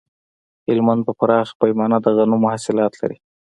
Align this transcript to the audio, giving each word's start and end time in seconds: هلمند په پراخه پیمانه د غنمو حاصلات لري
هلمند 0.67 1.01
په 1.07 1.13
پراخه 1.19 1.53
پیمانه 1.61 1.97
د 2.01 2.05
غنمو 2.17 2.47
حاصلات 2.53 2.93
لري 3.01 3.17